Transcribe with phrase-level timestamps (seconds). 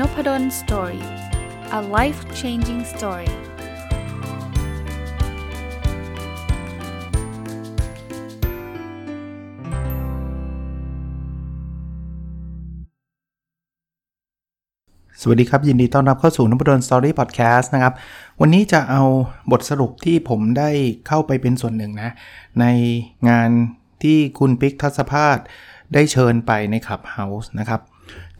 [0.00, 1.04] Nopadol story
[1.78, 3.32] a life changing story ส
[15.28, 17.94] วัสดีครับ ยินดีต้อนรับเข้าสู่นพดล story พอดแคสต์นะครับ
[18.40, 19.02] วันนี้จะเอา
[19.50, 20.70] บทสรุปที่ผมได้
[21.06, 22.10] เข้าไปเป็นส่วนหนึ่งนะ
[22.60, 22.64] ใน
[23.28, 23.50] งาน
[24.02, 25.38] ที่คุณปิ๊กทัศภาส
[25.94, 27.82] ได้เชิญไปในขับเฮาส์นะครับ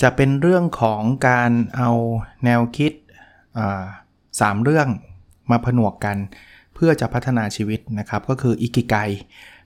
[0.02, 1.90] จะเป็นเรื่องของการเอา
[2.44, 2.92] แนวคิด
[4.40, 4.88] สามเรื่อง
[5.50, 6.16] มาผนวกกัน
[6.74, 8.94] เพื่อจะพัฒนาชีวิตนะครับ ก็คืออิกิไก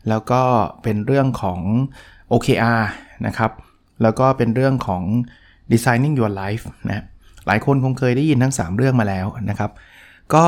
[0.08, 0.42] แล้วก็
[0.82, 1.60] เป็นเรื่องของ
[2.32, 2.82] OKR
[3.27, 3.52] นะครับ
[4.02, 5.02] แล้วก็เป็นเรื่องของ
[5.72, 7.05] designing your life นะ
[7.46, 9.70] หลายคนคงเคยได้ยินทั้ง 3 เรื่องมาแล้วนะครับ
[10.34, 10.44] ก็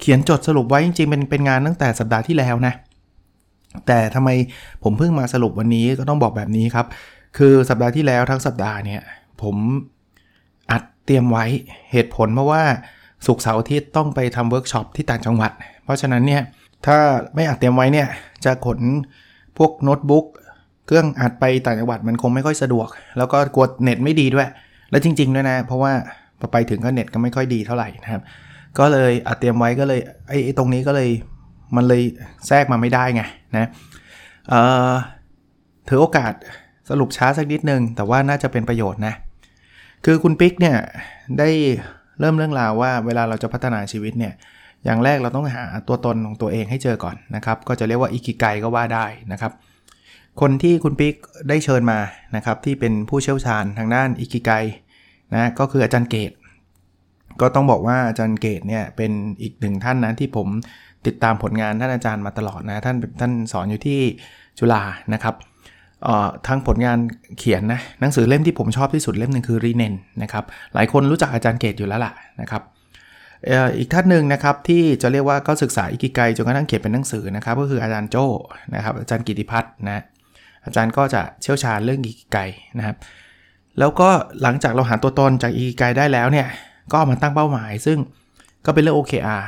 [0.00, 2.74] เขียนจดสรุปไว้จริงๆเป็นเป็นงานตั้งแต่สัปดาห์ที่แล้วนะ
[3.86, 4.30] แต่ทำไม
[4.82, 6.86] ผมเพิ่งมาสรุปวันนี้ก็ต้องบอกแบบนี้ครับ
[7.36, 9.02] คือสัปดาห์ที่แล้วทั้งสัปดาห์เนี่ย
[9.42, 9.56] ผม
[10.70, 11.44] อัดเตรียมไว้
[11.92, 12.62] เหตุผลเพราะว่า
[13.26, 15.52] ศุกร์เสาร์อาทิตย์ต้องไปทำเวิร์กช็อปที่ต่างจังหวัด
[15.84, 16.42] เพราะฉะนั้นเนี่ย
[16.86, 16.98] ถ้า
[17.34, 18.08] ไม่อัดเตรียมไว้เนี่ย
[18.44, 18.78] จะขน
[19.58, 20.26] พวกโน้ตบุ๊ก
[20.86, 22.88] เครื่องอัดไปต่างจังหวัดมันคงไม่ค่อยสะดวก
[23.18, 24.48] แล้วก็กลัวเน็ตไม่ดีด้วย
[24.90, 25.92] และจริงๆด้วยนะ เพราะว่า
[26.40, 28.22] พอไปถึงก็เน็ตก็ไม่ค่อยดีเท่าไหร่นะครับ
[28.78, 31.08] ก็เลยอัดเตรียมไว้ก็เลยไอ้ตรงนี้ก็เลย
[31.76, 32.02] มันเลย
[32.46, 33.22] แทรกมาไม่ได้ไง
[33.56, 33.68] นะ
[34.48, 34.60] เอ่
[34.90, 34.92] อ
[35.88, 36.32] ถือโอกาส
[36.90, 39.14] สรุปช้าสักนิดนึง แต่ว่าน่าจะเป็นประโยชน์นะ
[40.04, 40.76] คือคุณปิ๊กเนี่ย
[41.38, 41.48] ได้
[42.20, 44.32] เริ่มเรื่องราวว่าเวลาเราจะพัฒนาชีวิตเนี่ย
[44.84, 49.52] อย่างแรกเราต้องหาตัวตนของตัวเองให้เจอก่อนนะครับ ก็จะเรียกว่าอิกิไกก็ว่าได้นะครับ
[50.40, 51.14] คนที่คุณปิ๊ก
[51.48, 51.98] ได้เชิญมา
[52.36, 54.50] นะครับที่เป็นผู้เชี่ยวชาญทางด้านอิกิไก
[55.34, 56.32] นะก็คืออาจารย์เกต
[57.40, 60.48] ก็ต้องบอกว่าอาจารย์เกตเนี่ยเป็นอีกหนึ่งท่านนะที่ผม
[61.06, 64.00] ติดตามผลงานท่านอาจารย์มาตลอดนะท่านท่านสอนอยู่ที่
[64.58, 64.82] จุฬา
[65.14, 65.34] นะครับ
[66.46, 66.98] ทั้งผลงาน
[67.38, 70.44] เขียนนะหนังสือเล่มที่ผมชอบที่สุดเล่มหนึ่งคือรีเนนนะครับ
[70.74, 72.62] หลายคนรู้จักอาจารย์เกตอยู่แล้วล่ะนะครับ
[73.78, 78.26] อีกท่านหนึ่งนะครับที่จะเรียกว่าก็ศึกษาอิกิไกจนกระทั่งเขียนเป็นหนังสือนะครับก็คืออาจารย์โจ้
[78.74, 80.02] นะครับอาจารย์กิติพัฒน์นะ
[80.64, 82.38] อาจารย์ก็จะเชี่ยวชาญเรื่องอิกิไก
[82.78, 82.96] นะครับ
[83.78, 84.08] แล้วก็
[84.42, 86.46] หลังจากเราหาตัวตนจากอิกิไกได้แล้วเนี่ย
[86.92, 87.98] ก็มาตั้งเป้าหมาย ซึ่ง
[88.66, 89.44] ก็เป็นเรื่อง OKR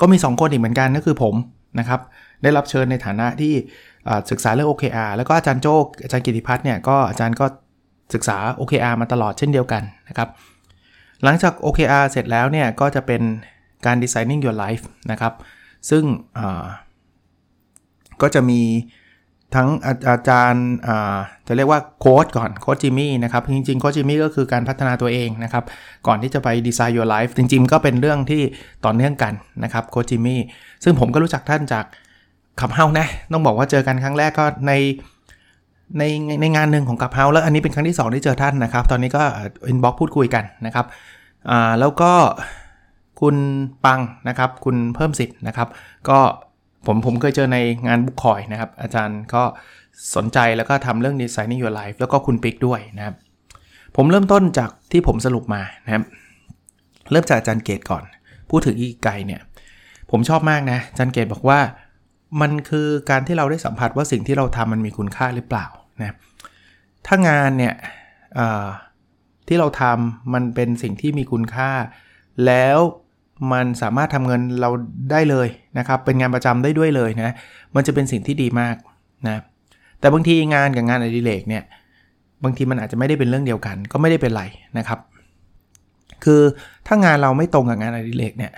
[0.00, 1.34] ก็มี 2 คนอีกเหมือนกันก็คือผม
[1.78, 2.00] นะครับ
[2.42, 3.54] ได้รับเชิญในฐานะที่
[4.30, 7.46] ศึกษาเรื่อง OKR แล้วก็อาจารย์โจกอาจารย์กิติพัฒน์เนี่ยก็อาจารย์ก็
[8.14, 10.28] ศึกษา OKR มาตลอดเช่นเดียวกันนะครับ
[11.24, 13.22] หลังจาก OKR เสร็จแล้วเนี่ยก็จะเป็น
[13.86, 15.32] การ designing your life นะครับ
[15.90, 16.04] ซึ่ง
[18.22, 18.62] ก็จะมี
[19.54, 19.68] ทั้ง
[20.08, 20.66] อาจารย์
[21.46, 25.64] จะเรียกว่าโค้ชก่อนโค้ชจิมมี่นะครับ จริงๆโค้ชจิมมี่ก็คือการพัฒนาตัวเองนะครับ
[26.06, 28.42] ก่อนที่จะไป design your life จริงๆ ก็เป็นเรื่องที่
[28.84, 29.32] ต่อเนื่องกัน
[29.64, 30.40] นะครับโค้ชจิมมี่
[30.84, 31.84] ซึ่งผมก็รู้จักท่านจาก
[32.60, 34.72] Clubhouse นะ ต้องบอกว่าเจอกันครั้งแรกก็ใน
[35.98, 36.02] ใน
[36.40, 39.22] ในงานหนึ่งของ Clubhouse แล้วอันนี้เป็นครั้งที่ 2 ที่เจอท่านนะครับ ตอนนี้ก็
[39.68, 40.86] inbox พูดคุยกันนะครับ
[41.50, 42.12] อ่าแล้วก็
[43.20, 43.36] คุณ
[43.84, 45.68] ปังนะครับ คุณเพิ่มสิทธิ์นะครับ
[46.08, 46.18] ก็
[46.86, 49.42] ผมผมเคยเจอในงานบุคคอยนะครับ อาจารย์ก็
[50.16, 53.14] สนใจแล้วก็ทำเรื่อง Designing Your Life แล้วก็คุณปิ๊กด้วยนะครับ
[53.96, 56.04] ผมเริ่มต้นจากที่ผมสรุปมานะครับ
[57.10, 58.02] เริ่มจากอาจารย์เกตก่อน
[58.50, 59.40] พูดถึงอีกไกเนี่ย
[60.10, 61.58] ผมชอบมากนะอาจารย์เกตบอกว่า
[62.40, 65.66] มันคือการที่เราได้สัมผัสว่าสิ่งที่เราทำมันมีคุณค่าหรือเปล่า
[66.00, 66.14] นะ
[67.06, 67.74] ถ้างานเนี่ย
[69.48, 71.70] ที่เราทำมันเป็นสิ่งที่มีคุณค่า
[72.46, 72.78] แล้ว
[73.52, 74.70] มันสามารถทำเงินเรา
[75.10, 75.48] ได้เลย
[75.78, 77.30] นะครับ เป็นงานประจำได้ด้วยเลยนะ
[77.74, 78.76] มันจะเป็นสิ่งที่ดีมาก
[79.26, 79.42] นะ
[80.00, 81.64] แต่บางทีงานกับงานอดิเรกเนี่ย
[82.44, 84.42] บางทีมันอาจจะไม่ได้เป็นเรื่องเดียวกัน ก็ไม่ได้เป็นไร
[84.78, 84.98] นะครับ
[86.24, 86.40] คือ
[86.86, 88.52] ถ้างานเราไม่ตรงกับงานอดิเรกเนี่ย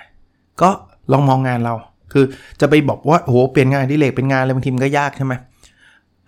[0.61, 0.69] ก็
[1.11, 1.73] ลองมองงานเรา
[2.13, 2.25] คือ
[2.61, 5.33] จะไปบอกว่าโหเปลี่ยนงานดิเลกเป็นงานอะไรบางทีมันก็ยากใช่ไหม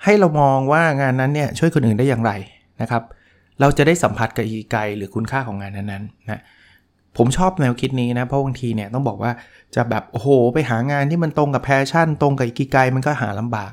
[0.04, 2.32] ให้เรามองว่างานนั้นเนี่ยช่วยคนอื่นได้อย่างไร
[2.82, 3.04] นะครับ
[3.60, 6.42] เราจะได้สัมผัสกับอีกไกหรือคุณค่าของงานนั้นๆนะ
[7.18, 9.32] ผมชอบแนวคิดนี้นะ เพราะบางทีเนี่ยต้องบอกว่า
[9.76, 13.72] จะแบบโอ้โหไปหางานที่มันตรงกับแพชชั่น ตรงกับอีกิไกมันก็หาลำบาก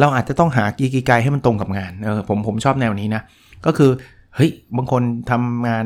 [0.00, 3.22] เราอาจจะต้องหาอีกิไกให้มันตรงกับงานเออผมผมชอบแนวนี้นะ
[3.66, 3.90] ก็คือ
[4.34, 5.84] เฮ้ยบางคนทำงาน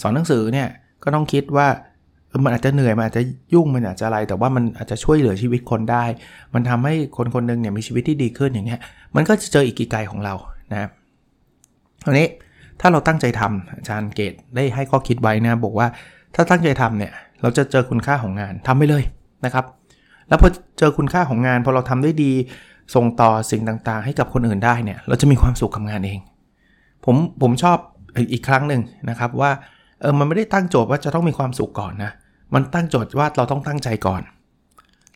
[0.00, 0.68] สอนหนังสือเนี่ย
[1.02, 1.68] ก็ต้องคิดว่า
[2.44, 3.22] มันอาจจะเหนื่อยมันอาจจะ
[3.54, 6.04] ยุ่งมันอาจจะอะไร แต่ว่ามันอาจจะช่วยเหลือชีวิตคนได้
[6.54, 8.80] มันทำให้คนคนนึงเนี่ยมีชีวิตที่ดีขึ้นอย่างเงี้ย
[9.16, 10.34] มันก็จะเจออีกกีไกของเรา
[10.72, 10.90] นะครับ
[12.04, 12.28] ทีนี้
[12.80, 15.86] ถ้าเราตั้งใจทำอาจารย์เกตได้ให้ข้อคิดไว้นะบอกว่า
[16.34, 17.12] ถ้าตั้งใจทำเนี่ย
[17.42, 19.04] เราจะเจอคุณค่าของงานทำไปเลย
[19.44, 19.64] นะครับ
[20.28, 20.48] แล้วพอ
[20.78, 22.32] เจอคุณค่าของงานพอเราทำได้ดี
[22.94, 26.18] ส่งต่อสิ่งต่างๆ ให้กับคนอื่นได้เนี่ยเราจะมีความสุขกับงานเอง
[27.04, 27.78] ผมผมชอบ
[28.32, 29.50] อีกครั้งหนึ่งนะครับว่า
[30.00, 32.10] เออมันไม่ได้ตั้งโจทย์ว่าจะต้องมีความสุขก่อนนะ
[32.54, 34.22] มันตั้งโจทย์ว่าเราต้องตั้งใจก่อน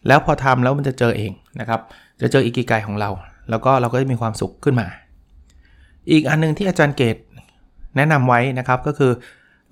[0.07, 1.81] แล้วพอทำแล้วมันจะเจอเองนะครับ
[2.23, 3.11] จะเจออิคิไกของเรา
[3.51, 4.87] แล้วก็เราก็จะมีความสุขขึ้นมา
[6.11, 7.17] อีกอันนึงที่อาจารย์เกต
[7.97, 9.13] แนะนำไว้นะครับก็คือ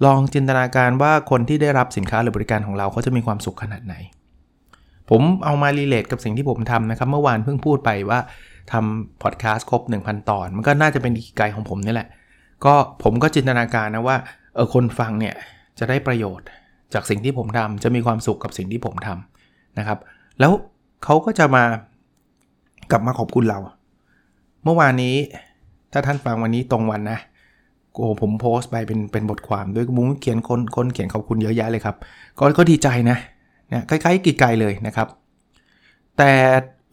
[0.04, 3.94] ลองจินตนาการว่าคนที่ได้รับสินค้าหรือบริการของเราเขาจะมีความสุขขนาดไหน
[5.10, 8.18] ผมเอามา relate กับสิ่งที่ผมทำนะครับ เมื่อวานเพิ่งพูดไปว่า
[8.72, 12.08] ทำพอดแคสต์ครบ 1,000 ตอน มันก็น่าจะเป็นอิคิไกของผมนี่แหละ
[12.64, 14.16] ก็ผมก็จินตนาการนะว่า
[14.54, 15.34] เออคนฟังเนี่ย
[15.78, 16.46] จะได้ประโยชน์
[16.94, 19.98] จากสิ่งที่ผมทำจะมีความสุขกับสิ่งที่ผมทำนะครับ
[20.40, 20.52] แล้ว
[21.04, 21.64] เขาก็จะมา
[22.90, 23.58] กลับมาขอบคุณเรา
[24.64, 25.16] เมื่อวานนี้
[25.92, 27.18] ถ้าท่านฟังวันนี้ตรงวันนะ
[27.94, 31.96] โอ้ผมโพสต์ไปเป็นเป็นบทความด้วยมุ้งเขียนคนคนเขียนขอบคุณเยอะแยะเลยครับ
[32.38, 33.18] ก็ก็ดีใจนะ
[33.68, 35.08] เนี่ยใกล้ๆกีไกลเลยนะครับ
[36.18, 36.32] แต่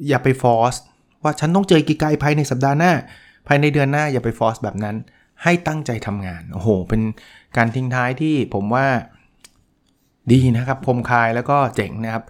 [0.08, 0.76] อย่าไปฟอส
[1.24, 2.92] ว่าฉันต้องเจอกีไกลภายในสัปดาห์หน้า
[3.48, 4.96] ภายในเดือนหน้าอย่าไปฟอสแบบนั้น
[5.44, 7.02] ให้ตั้งใจทำงาน โอ้โห เป็น
[7.58, 8.88] การทิ้งท้ายที่ผมว่า
[10.34, 12.24] ดีนะครับคมคายแล้วก็เจ๋งนะครับ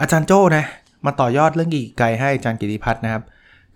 [0.00, 0.64] อาจารย์โจ้นะ
[1.06, 3.22] มาต่อยอดเรื่องกีไกให้อาจารย์กิติพัฒน์นะครับ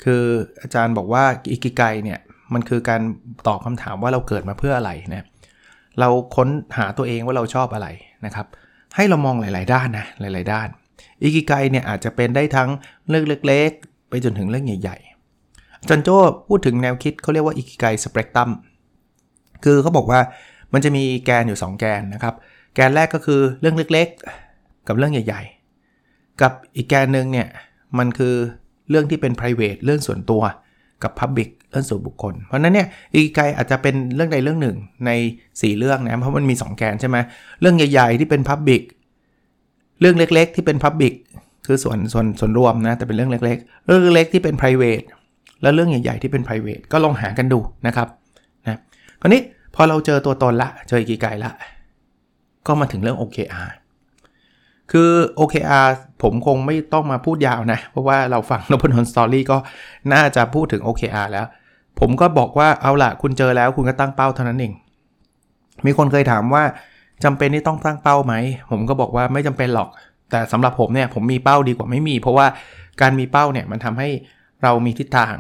[0.05, 0.23] คือ
[0.63, 2.19] อาจารย์บอกว่าอิกิไกเนี่ย
[2.55, 3.01] มันคือการ
[3.47, 5.27] ตอบคำถามว่าเราเกิดมาเพื่ออะไรนะ
[6.01, 6.49] เราค้น
[6.79, 7.89] หาตัวเองว่าเราชอบอะไร
[8.27, 8.47] นะครับ
[8.97, 10.69] ให้เรามองหลาย ๆ ด้านนะหลาย ๆ ด้าน
[11.23, 12.69] อิกิไกเนี่ยอาจจะเป็นได้ทั้ง
[13.09, 14.99] เรื่องเล็ก ๆ ไปจนถึงเรื่องใหญ่
[15.43, 16.17] ๆ จันโจ้
[16.49, 18.51] พูดถึงแนวคิดเขาเรียกว่าอิกิไกสเปกตรัม
[19.65, 20.21] คือเขาบอกว่า
[20.73, 22.35] มันจะมีแกนอยู่ 2 แกนนะครับ
[22.75, 25.43] แกนแรกก็คือเรื่องเล็กๆ กับเรื่องใหญ่
[25.91, 27.49] ๆ กับอีกแกนหนึ่งเนี่ย
[27.99, 28.35] มันคือ
[28.91, 30.43] เรื่องที่เป็น private เรื่องส่วนตัว
[31.03, 34.77] กับ Public เรื่องส่วนบุคคล เพราะนั้นเนี่ยอีกไกอาจจะเป็นเรื่องใดเรื่องหนึ่ง
[35.07, 35.11] ใน
[35.45, 37.17] 4 เรื่องนะเพราะมันมี 2 แกนใช่ไหม
[37.61, 38.83] เรื่องใหญ่ ๆ ที่เป็น Public
[40.01, 41.15] เรื่องเล็ก ๆ ที่เป็น Public
[41.67, 45.05] คือส่วนส่วนส่วนรวมนะแต่เป็นเรื่องเล็ก ๆ เรื่องเล็กที่เป็น private
[45.63, 48.09] แล้วเรื่องใหญ่ ๆ ที่เป็น private ก็ลองหากันดูนะครับ
[48.67, 48.79] นะ
[49.21, 49.41] คราวนี้
[49.75, 51.53] พอเราเจอตัวตนละเจออีกไกละ
[52.67, 53.71] ก็มาถึงเรื่อง OKR
[54.93, 55.89] คือ OKR
[56.23, 59.59] ผมคงไม่ต้องมาพูดยาวนะ เพราะว่าเราฟังนพนนสตอรี่ก็
[60.13, 61.47] น่าจะพูดถึง OKR แล้ว
[62.01, 64.73] ผมก็บอกว่าเอาล่ะ คุณเจอแล้วคุณก็ตั้งเป้าเท่านั้นเอง
[65.87, 66.65] มีคนเคยถามว่า
[67.25, 68.35] จำเป็นที่ต้องตั้งเป้าไหม
[68.71, 69.89] ผมก็บอกว่าไม่จำเป็นหรอก
[70.31, 72.47] แต่สำหรับผมเนี่ยผมมีเป้าดีกว่าไม่มี เพราะว่า
[73.01, 74.09] การมีเป้าเนี่ยมันทำให้
[74.63, 75.35] เรามีทิศทาง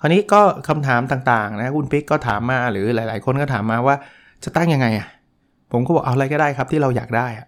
[0.00, 3.96] คราวนี้ก็คำถามต่างๆนะคุณปิ๊กก็ถามมาหรือหลาย ๆ คนก็ถามมาว่า
[4.44, 5.06] จะตั้งยังไงอะ
[5.72, 7.46] ผมก็บอกเอาอะไรก็ได้ครับที่เราอยากได้อะ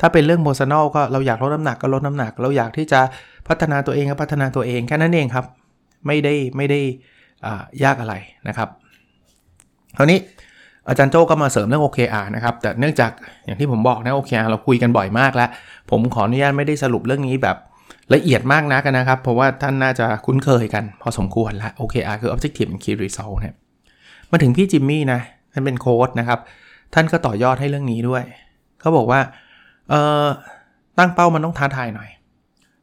[0.00, 3.00] ถ้าเป็นเรื่องโมชั่นอลก็เราอยากลดน้ำหนักก็ลดน้ำหนัก เราอยากที่จะ
[3.48, 5.44] พัฒนาตัวเองก็พัฒนาตัวเองแค่นั้นเองครับ
[6.06, 6.80] ไม่ได้ไม่ได้
[7.84, 8.14] ยากอะไร
[8.48, 8.68] นะครับ
[9.96, 10.18] คราวนี้
[10.88, 13.10] อาจารย์โจ้ก็มาเสริมเรื่อง OKR นะครับ แต่เนื่องจาก
[13.44, 15.48] อย่างที่ผมบอกนะ OKR เราคุยกันบ่อยมากแล้ว
[15.90, 17.56] ผมขออนุญาตไม่ได้สรุปเรื่องนี้แบบ
[18.14, 23.54] ละเอียดมากนักนะครับ เพราะว่าท่านน่าจะคุ้นเคยกัน พอสมควรแล้ว OKR คือ Objective and Key Result เนี่ย
[24.30, 25.20] มาถึงพี่จิมมี่นะ
[25.52, 26.40] ท่านเป็นโค้ดนะครับ
[26.94, 28.24] ท่านก็ต่อยอดให้เรื่องนี้ด้วย
[28.80, 29.20] เขาบอกว่า
[29.90, 30.26] เอ่อ
[30.98, 32.08] ตั้งเป้ามันต้องท้าทายหน่อย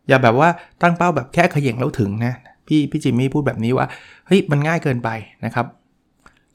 [0.07, 0.49] อย่าแบบว่า
[0.81, 2.33] ตั้งเป้าแบบแค่ขย่งแล้วถึงนะ
[2.67, 3.87] พี่พี่จิมมี่พูดแบบนี้ว่า
[4.27, 5.09] เฮ้ย มันง่ายเกินไป
[5.45, 5.65] นะครับ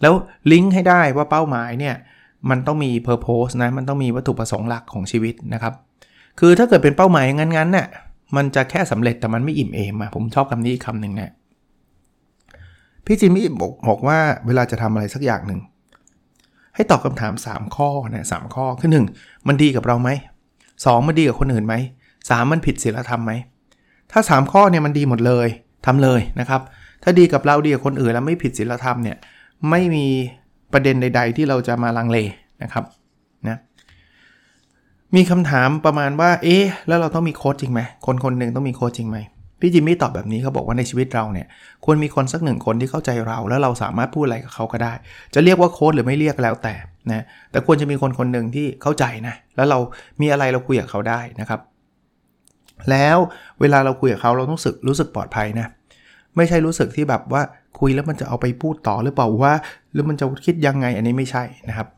[0.03, 0.15] แล้ว
[0.53, 1.95] ลิงก์ให้ได้ว่าเป้าหมายเนี่ย
[2.51, 5.75] มันต้องมี Purpose นะ มันต้องมีวัตถุประสงค์หลักของชีวิตนะครับ
[6.41, 7.87] คือถ้าเกิดเป็นเป้าหมายงั้นๆเนี่ย
[8.37, 11.31] มันจะแค่สำเร็จแต่มันไม่อิ่มเอมอะผมชอบคำนี้คำหนึ่งเนี่ย
[13.07, 15.61] พี่จิมมี่บอกบอกว่าเวลาจะทำอะไรสักอย่างหนึ่ง
[16.79, 20.11] ให้ตอบคำถาม 3 ข้อนะสข้อคือ1มันดีกับเราไหม
[20.59, 21.75] 2มันดีกับคนอื่นไหม
[22.17, 23.33] 3มันผิดศีลธรรมไหม
[24.13, 25.49] ถ้า 3 ข้อเนี่ยมันดีหมดเลย
[25.87, 26.61] ทำเลยนะครับ
[27.03, 29.17] ถ้าดีกับเราดีกับคนอื่นแล้วไม่ผิดศีลธรรมเนี่ย
[29.71, 30.07] ไม่มี
[30.73, 32.19] ประเด็นใด ๆ ที่เราจะมาลังเล
[32.63, 32.85] นะครับ
[33.49, 33.59] นะ
[35.15, 39.19] มีคำถามประมาณว่าเอ๊ะแล้วเราต้องมีโค้ชจริงไหมคนคนหนึ่งต้องมีโค้ชจริงไหม
[39.61, 41.47] พี่จิมมี่ตอบแบบนี้เขาบอกว่าในชีวิตเราเนี่ย
[41.85, 44.93] ควรมีคนสักหนึ่งคนที่เข้าใจเรา แล้วเราสามารถพูดอะไรกับเขาก็ได้
[45.35, 46.75] จะเรียกว่าโค้ดหรือไม่เรียกแล้วแต่
[47.13, 49.79] นะแต่ควรจะมีคนคนหนึ่งที่เข้าใจนะแล้วเรา
[50.21, 51.61] มีอะไรเราคุยกับเขาได้นะครับ
[52.91, 53.19] แล้ว
[53.61, 55.67] เวลาเราคุยกับเขาเราต้องสึกรู้สึกปลอดภัยนะ
[56.37, 57.43] ไม่ใช่รู้สึกที่แบบว่า
[57.81, 59.53] คุยแล้วมันจะเอาไปพูดต่อหรือเปล่าว่า
[59.93, 61.89] หรือมันจะคิดยังไงอันนี้ไม่ใช่นะครับ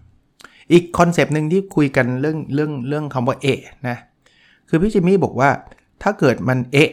[0.73, 3.97] อีกคอนเซปต์หนึ่งที่คุยกันเรื่องเรื่องเรื่องคำว่าเอะนะ
[4.69, 5.51] คือพี่จิมมี่บอกว่า
[6.03, 6.91] ถ้าเกิดมันเอะ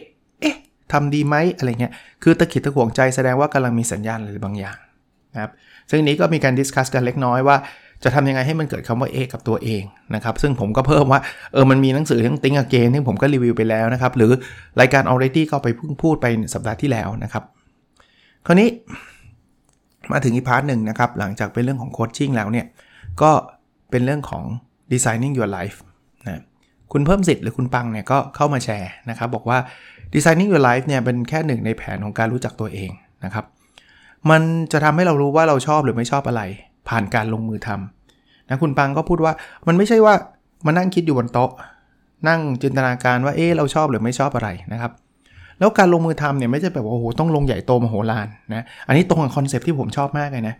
[0.92, 1.92] ทำดีไหมอะไรเงี้ย
[2.22, 4.76] คือตะขิดตะขวงใจแสดงว่ากำลังมีสัญญาณอะไรบางอย่าง
[5.34, 5.50] นะครับ
[5.90, 7.56] ซึ่งนี้ก็มีการ discuss กันเล็กน้อยว่า
[8.04, 9.82] จะทำยังไงให้มันเกิดคำว่า A กับตัวเอง
[10.14, 11.20] นะครับ ซึ่งผมก็เพิ่มว่า
[11.52, 14.30] เออ มันมีหนังสือ Think Again ที่ผมก็รีวิวไปแล้วนะครับ หรือ
[14.80, 17.44] รายการ already ก็ไปเพิ่งพูดไปสัปดาห์ที่แล้วนะครับ
[18.46, 18.68] คราวนี้
[20.12, 22.66] มาถึงอีก part หนึ่งนะครับ หลังจากเป็นเรื่องของ coaching แล้วเนี่ย
[23.22, 23.30] ก็
[23.90, 24.44] เป็นเรื่องของ
[24.92, 25.78] designing your life
[26.26, 26.42] นะ
[26.92, 29.58] คุณเพิ่มสิทธิ์หรือคุณปังเนี่ยก็เข้ามาแชร์นะครับ บอกว่า
[30.14, 32.90] Designing Your Life เนี่ยเป็นแค่หนึ่งในแผนของการรู้จักตัวเอง
[33.24, 33.44] นะครับ
[34.30, 36.42] มันจะทำให้เรารู้ว่าเราชอบหรือไม่ชอบอะไร
[36.88, 39.32] ผ่านการลงมือทำนะคุณปังก็พูดว่า
[39.66, 40.14] มันไม่ใช่ว่า
[40.66, 41.50] มานั่งคิดอยู่บนโต๊ะ
[42.28, 44.92] นั่งจินตนาการว่าเอ๊เราชอบหรือไม่ชอบอะไรนะครับ
[45.58, 50.54] แล้วการลงมือทำเนี่ยไม่ใช่แบบว่าโอ้โหต้องลงใหญ่โตมโหฬารนะอันนี้ตรงกับ concept ที่ผมชอบมากเลยนะ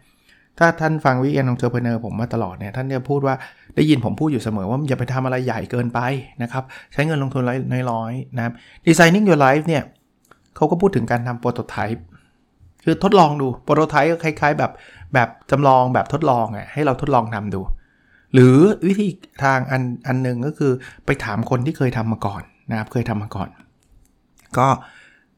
[0.59, 3.35] ถ้าท่านฟังวิเอน entrepreneur ผมมาตลอดเนี่ยท่านจะพูดว่า
[3.77, 6.01] ได้ยินผมพูดอยู่เสมอว่าอย่าไปทำอะไรใหญ่เกินไป
[6.43, 7.43] นะครับ ใช้เงินลงทุน
[7.91, 8.53] น้อยๆนะครับ
[8.87, 9.83] Designing Your Life เนี่ย
[10.57, 12.05] เขาก็พูดถึงการทำโปรโตไทป์
[12.85, 14.73] คือทดลองดูโปรโตไทป์ก็คล้ายๆ แบบ
[15.15, 17.61] แบบจำลองแบบทดลองอะให้เราทดลองทำดู
[18.35, 19.09] หรือวิธี
[19.45, 20.73] ทางอันอันหนึ่งก็คือ
[21.07, 23.49] ไปถามคนที่เคยทำมาก่อนนะครับเคยทำมาก่อน
[24.59, 24.67] ก็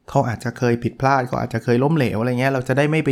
[0.09, 3.09] เขาอาจจะเคยผิดพลาดก็อาจจะเคยล้มเหลวอะไรเงี้ยเราจะได้ไม่ไป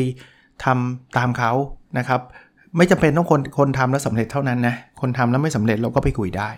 [0.65, 1.51] ทำตามเขา
[1.97, 2.21] นะครับ
[2.77, 6.49] ไม่จำเป็นต้องคนคนทำแล้วสำเร็จเท่านั้นนะ คนทำแล้วไม่สำเร็จเราก็ไปคุยได้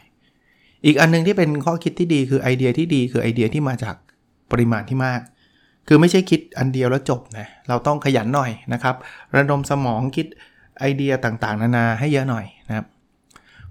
[0.85, 3.95] อีกอันนึงที่เป็นข้อคิดที่ดีคือไอเดียที่ดีคือไอเดียที่มาจาก
[4.51, 5.21] ปริมาณที่มาก
[5.87, 8.95] คือไม่ใช่คิดอันเดียวแล้วจบนะ เราต้องขยันหน่อยนะครับ
[9.35, 10.27] ระดมสมองคิด
[10.79, 12.85] ไอเดียต่างๆ นานาให้เยอะหน่อยนะครับ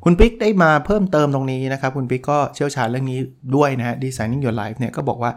[0.05, 3.19] คุณปิ๊กได้มาเพิ่มเติมตรงนี้นะครับ คุณปิ๊กก็เชี่ยวชาญเรื่องนี้
[3.57, 5.31] ด้วยนะฮะ Designing Your Life เนี่ยก็บอกว่า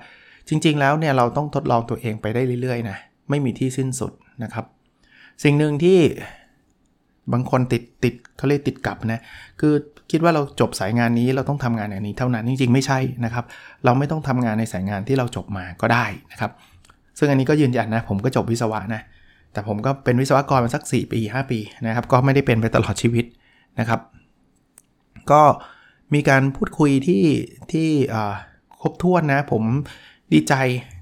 [0.50, 2.98] จริงๆแล้วเนี่ยเราต้องทดลองตัวเองไปได้เรื่อยๆนะ
[3.30, 4.12] ไม่มีที่สิ้นสุด
[4.44, 4.66] นะครับ
[5.44, 6.00] สิ่งหนึ่งที่
[7.34, 9.22] บางคนติดติดเขาเรียกติดกับนะ
[9.60, 9.74] คือ
[10.12, 13.46] คิดว่าเราจบสายงานนี้เราต้องทำงานอย่างนี้เท่านั้นจริงๆไม่ใช่นะครับ
[13.86, 16.52] เราไม่ต้องทำงานในสายงานที่เราจบมาก็ได้นะครับ
[17.18, 19.02] ซึ่งอันนี้ก็ยืนยันนะ ผมก็จบวิศวะนะ
[19.54, 23.26] แต่ผมก็เป็นวิศวกรมาสัก 4 ปี 5 ปีนะครับ ก็ไม่ได้เป็นไปตลอดชีวิต
[23.80, 24.00] นะครับ
[25.32, 25.42] ก็
[26.14, 27.24] มีการพูดคุยที่
[27.72, 27.90] ที่
[28.82, 29.64] ครบถ้วนนะ ผม
[30.34, 30.54] ดีใจ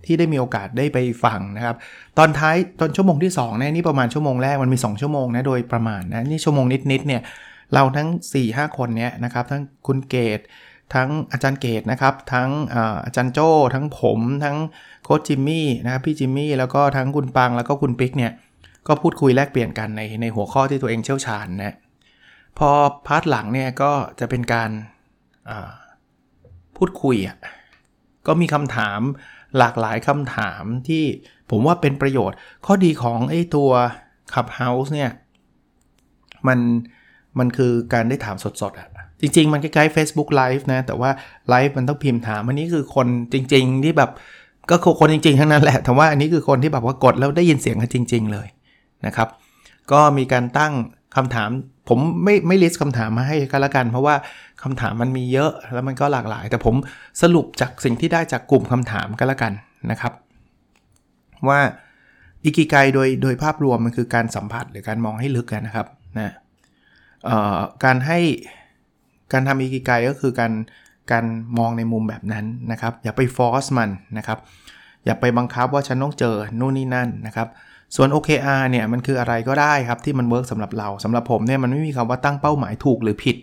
[0.05, 1.75] ที่ได้มีโอกาสได้ไปฟังนะครับ
[2.17, 7.21] ตอนท้ายตอนชั่วโมงที่2เนี่ยนี่ประมาณชั่วโมงแรกมันมี 2 ชั่วโมงนะโดยประมาณนะนี่ชั่วโมงนิดๆเนี่ย
[7.73, 8.07] เราทั้ง
[8.41, 10.39] 4-5 คนเนี้ยนะครับทั้งคุณเกต
[10.93, 12.49] ทั้งอาจารย์เกตนะครับ ทั้ง
[13.05, 14.57] อาจารย์โจ้ทั้งผม ทั้ง
[15.03, 18.31] โค้ชจิมมี่นะครับพี่จิมมี่แล้วก็ทั้งคุณปังแล้วก็คุณปิ๊กเนี่ย
[18.87, 21.75] ก็พูดคุยแลกเปลี่ยนกันในในหัวข้อที่ตัวเองเชี่ยวชาญนะ
[22.57, 22.69] พอ
[23.07, 24.69] part หลังเนี่ยก็จะเป็นการ
[26.77, 27.37] พูดคุยอะ
[28.27, 28.99] ก็มีคำถาม
[29.57, 31.03] หลากหลายคำถามที่
[31.49, 33.69] ผมว่าเป็นประโยชน์ ข้อดีของไอ้ตัว
[34.33, 35.11] Clubhouse เนี่ย
[36.47, 36.59] มัน
[37.39, 38.89] มันคือการได้ถามสดๆอะ
[39.21, 41.09] จริง ๆ มันคล้ๆ Facebook Live นะ แต่ว่า
[41.49, 44.11] ไลฟ์มันต้องพิมพ์ถามอันนี้คือคนจริง ๆ ที่แบบ
[44.69, 48.47] ก็คนจริง ๆ ทั้งนั้นแหละ แต่ว่าอันนี้คือคนที่แบบว่ากดแล้วได้ยินเสียงกันจริง ๆ เลย
[49.05, 49.27] นะครับ
[49.91, 50.73] ก็มีการตั้ง
[51.15, 51.49] คำถาม
[51.87, 54.15] ผมไม่ไม่ลิสต์คำถามมาให้ก็แล้วกัน เพราะว่า
[54.63, 56.75] คำถามมันมีเยอะแล้วมันก็หลากหลาย แต่ผม
[57.21, 59.53] สรุปจากสิ่งที่ได้จากกลุ่มคำถามก็แล้วกัน
[59.91, 60.13] นะครับ
[61.49, 61.59] ว่า
[62.43, 66.33] อิกิไกโดยโดยภาพรวมมันคือการสัมผัสหรือการมองให้ลึกกันนะครับนะ
[67.83, 68.19] การให้
[69.33, 70.53] การทำอิกิไกก็คือการ
[71.11, 71.25] การ
[71.57, 74.39] มองในมุมแบบนั้นนะครับ อย่าไปฟอร์สมันนะครับ
[75.05, 77.47] อย่าไปบังคับว่าฉันต้องเจอนู่นนี่นั่นนะครับ
[77.95, 83.37] ส่วน OKR เนี่ยมันคืออะไรก็ได้ครับที่มัน work สำหรับเราสำหรับผมเนี่ยมันไม่มีคำว่าตั้งเป้าหมายถูกหรือผิด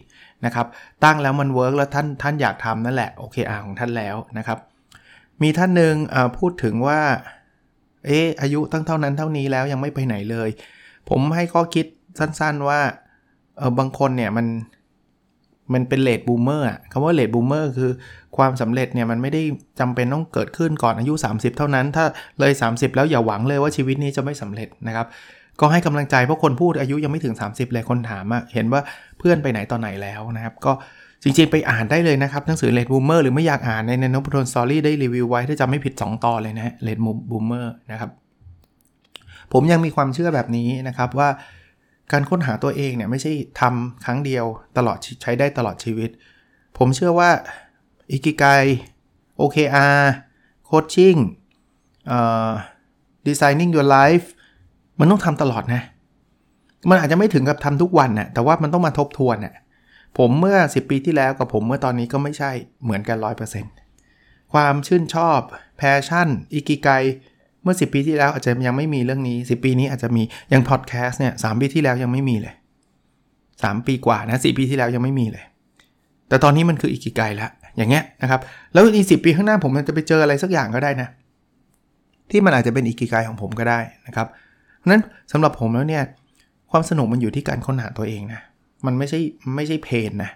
[0.44, 0.66] นะครับ
[1.04, 4.58] ตั้งแล้วมัน work แล้วท่านท่านอยากทำนั่นแหละ OKR ของท่านแล้วนะครับ
[5.42, 5.94] มีท่านหนึ่ง
[6.38, 7.00] พูดถึงว่า
[8.06, 10.48] เอออายุตั้งเท่านั้นเท่านี้แล้วยังไม่ไปไหนเลย
[11.08, 11.86] ผมให้ข้อคิด
[12.18, 12.80] สั้นๆว่า
[13.58, 14.46] เออบางคนเนี่ยมัน
[15.72, 17.90] มันเป็น late bloomer อะคำว่า late bloomer คือ
[18.36, 19.42] ความสำเร็จเนี่ยมันไม่ได้
[19.80, 22.04] จำเป็นต้องเกิดขึ้นก่อนอายุ 30 เท่านั้น ถ้า
[22.40, 25.06] เลย 30 แล้วอย่าหวังเลยว่าชีวิตนี้จะไม่สำเร็จนะครับ
[25.60, 28.80] ก็ให้กำลังใจเพราะคนพูดอายุยังไม่ถึง 30 เลยคนถามอะเห็นว่า
[29.18, 30.72] เพื่อนไปไหนตอนไหนแล้วนะครับ ก็
[31.22, 36.98] จริงๆ ไปอ่านได้เลยนะครับหนังสือ Late Bloomers หรือไม่อยากอ่านในนพดลสตอรี่ได้รีวิวไว้ถ้าจำไม่ผิด 2 ตอนเลยนะ Late
[37.30, 38.10] Bloomers นะครับ
[39.52, 41.28] ผมยังมีความเชื่อแบบนี้นะครับว่า
[42.12, 44.44] การค้นหาตัวเองเนี่ยไม่ใช่ทำครั้งเดียว
[44.76, 46.10] ตลอดใช้ได้ตลอดชีวิต
[46.78, 47.30] ผมเชื่อว่า
[48.10, 48.44] อิกิไก
[49.40, 49.98] OKR
[50.68, 51.18] Coaching
[52.06, 52.50] เอ่อ
[53.26, 54.26] Designing Your Life
[54.98, 55.82] มันต้องทำตลอดนะ
[56.90, 59.54] มันอาจจะไม่ถึงกับทำทุกวันนะ่ะแต่ว่ามันต้องมาทบทวนนะ่ะ
[60.18, 62.50] ผมเมื่อ 10 ปีที่แล้วกับผมเมื่อตอนนี้ก็ไม่ใช่
[62.82, 63.18] เหมือนกัน
[63.84, 65.40] 100%ความชื่นชอบ
[65.76, 66.88] passion อิกิไก
[67.62, 72.54] เมื่อ 10 ปีที่แล้วอาจจะยังไม่มีเรื่องนี้ 10 ปีนี้อาจจะมีอย่างพอดแคสต์เนี่ยสิบปีที่แล้วยังไม่มีเลย
[73.20, 75.44] 3 ปีกว่านะสปีที่แล้วยังไม่มีเลย
[76.28, 78.40] แต่ตอนนี้มันคืออีกกี่ไกลแล้วอย่างเงี้ยนะครับ
[78.72, 81.08] แล้วอีกสิปีข้างหน้าผมมันจะไปเจออะไรสักอย่างก็ได้นะ
[82.30, 84.26] ที่มันอาจจะเป็นอีกกี่ไกลของผมก็ได้นะครับ
[84.78, 86.02] เพราะนั้นสำหรับผมแล้วเนี่ย
[86.70, 88.40] ความสนุกมันอยู่ที่การค้นหาตัวเองนะ
[88.86, 89.20] มันไม่ใช่
[89.56, 90.30] ไม่ใช่เพนนะ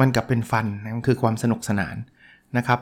[0.00, 1.96] มันกลับเป็นฟันนะมันคือความสนุกสนาน
[2.56, 2.80] นะครับ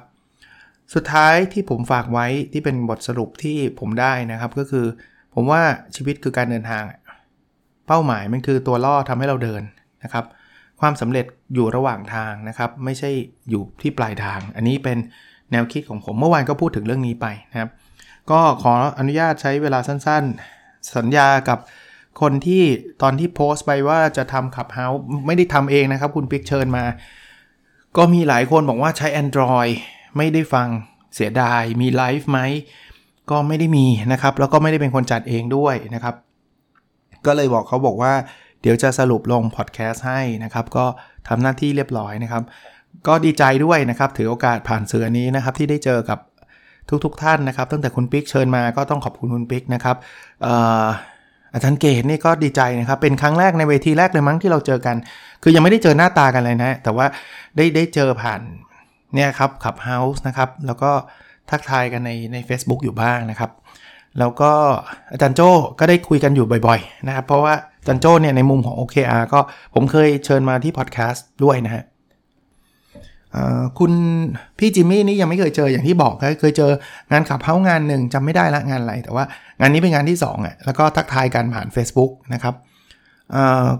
[0.94, 4.86] สุดท้ายที่ผมฝากไว้ที่เป็นบทสรุปที่ผมได้นะครับก็คือ
[5.34, 5.62] ผมว่า
[5.96, 6.82] ชีวิตคือการเดินทาง
[7.86, 9.62] เป้าหมายมันคือตัวล่อทำให้เราเดิน
[10.04, 10.24] นะครับ
[10.80, 13.10] ความสำเร็จอยู่ระหว่างทางนะครับ ไม่ใช่
[13.50, 14.98] อยู่ที่ปลายทาง อันนี้เป็น
[15.52, 17.70] แนวคิดของผมเมื่อวานก็พูดถึงเรื่องนี้ไปนะครับ
[18.30, 21.58] ก็ขออนุญาตใช้เวลาสั้นๆ สัญญากับ
[22.20, 22.62] คนที่
[23.02, 26.84] ตอนที่โพสต์ไปว่าจะทำขับเฮาส์ไม่ได้ทำเองนะครับ คุณปิ๊กเชิญมา
[27.96, 29.72] ก็มีหลายคนบอกว่าใช้ Android
[30.16, 30.68] ไม่ได้ฟัง
[31.14, 32.40] เสียดายมีไลฟ์ไหม
[33.30, 36.14] ก็ไม่ได้มีนะครับ แล้วก็ไม่ได้เป็นคนจัดเองด้วยนะครับ
[37.26, 38.12] ก็เลยบอกเขาบอกว่า
[38.62, 40.84] เดี๋ยวจะสรุปลงพอดแคสต์ให้นะครับ ก็
[41.28, 42.42] ทำหน้าที่เรียบร้อยนะครับ
[43.06, 46.18] ก็ดีใจด้วยนะครับ ถือโอกาสผ่านสื่อนี้นะครับ ที่ได้เจอกับ
[47.04, 49.96] ทุกๆท่านนะครับ ตั้งแต่คุณปิ๊กเชิญมาก็ต้องขอบคุณคุณปิ๊กนะครับ
[51.54, 54.96] อาจารย์เกตนี่ก็ดีใจนะครับ เป็นครั้งแรกในเวทีแรกเลยมั้งที่เราเจอกัน
[55.42, 57.06] คือยังไม่ได้เจอหน้าตากันเลยนะ แต่ว่า
[57.56, 58.40] ได้ได้เจอผ่าน
[59.14, 60.90] เนี่ยครับขับเฮาส์นะครับ แล้วก็
[61.50, 63.50] ทักทายกันในใน Facebook อยู่บ้างนะครับ
[64.18, 64.52] แล้วก็
[65.12, 69.40] อาจารย์โจ้ก็ได้คุยกันอยู่บ่อยๆนะครับ เพราะว่าอาจารย์โจ้เนี่ยในมุมของ OKR ก็
[69.74, 71.84] ผมเคยเชิญมาที่พอดแคสต์ด้วยนะฮะ
[73.78, 73.92] คุณ
[74.58, 76.70] พี่จิมมี่นี่ยังไม่เคยเจออย่างที่บอกเคยเจอ
[77.12, 79.24] งานขับเฮ้างานหนึ่งจำไม่ได้ละงานอะไร แต่ว่า
[79.60, 82.54] งานนี้เป็นงานที่2อะแล้วก็ทักทายกันผ่าน Facebook นะครับ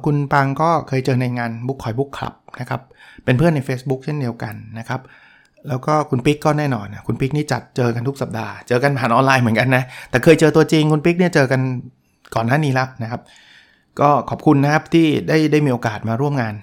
[0.04, 2.80] คุณปังก็เคยเจอในงานบุ๊กคอยบุ๊กคลับนะครับ
[3.24, 5.00] เป็นเพื่อนใน Facebook เช่นเดียวกันนะครับ
[5.68, 11.60] แล้วก็คุณปิ๊กก็แน่นอนนะคุณปิ๊กนี่จัดเจอกันทุกสัปดาห์ เจอกันผ่านออนไลน์เหมือนกันนะ แต่เคยเจอตัวจริงคุณปิ๊กเนี่ยเจอกัน
[12.34, 13.20] ก่อนหน้านี้แล้วนะครับ
[14.00, 16.54] ก็ขอบคุณนะครับที่ได้ได้มีโอกาสมาร่วมงาน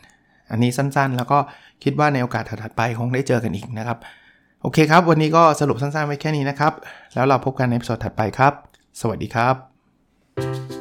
[0.52, 1.38] อันนี้สั้นๆ แล้วก็
[1.84, 3.98] คิดว่าในโอกาสถัดไปคงได้เจอกันอีกนะครับ
[4.62, 6.74] โอเคครับ วันนี้ก็สรุปสั้นๆไว้แค่นี้นะครับ
[7.14, 8.54] แล้วเราพบกันในสดถัดไปครับ
[9.02, 10.81] สวัสดีครับ